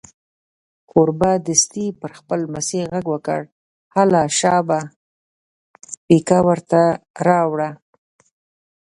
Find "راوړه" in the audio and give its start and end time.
7.27-7.69